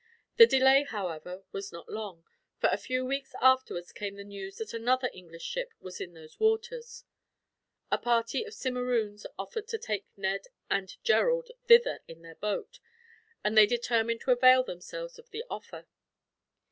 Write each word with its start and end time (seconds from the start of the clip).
The 0.37 0.47
delay, 0.47 0.81
however, 0.83 1.43
was 1.51 1.71
not 1.71 1.87
long, 1.87 2.25
for 2.57 2.69
a 2.71 2.77
few 2.77 3.05
weeks 3.05 3.35
afterwards 3.39 3.91
came 3.91 4.15
the 4.15 4.23
news 4.23 4.55
that 4.57 4.73
another 4.73 5.11
English 5.13 5.43
ship 5.43 5.75
was 5.79 6.01
in 6.01 6.15
those 6.15 6.39
waters. 6.39 7.03
A 7.91 7.99
party 7.99 8.43
of 8.43 8.55
Simeroons 8.55 9.27
offered 9.37 9.67
to 9.67 9.77
take 9.77 10.07
Ned 10.17 10.47
and 10.71 10.97
Gerald 11.03 11.51
thither 11.67 11.99
in 12.07 12.23
their 12.23 12.33
boat, 12.33 12.79
and 13.43 13.55
they 13.55 13.67
determined 13.67 14.21
to 14.21 14.31
avail 14.31 14.63
themselves 14.63 15.19
of 15.19 15.29
the 15.29 15.43
offer. 15.51 15.85